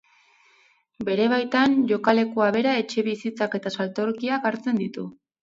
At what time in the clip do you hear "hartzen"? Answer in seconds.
4.53-4.83